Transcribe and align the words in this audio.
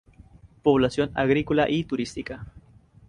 Población 0.63 1.11
agrícola 1.13 1.69
y 1.69 1.83
turística. 1.83 2.47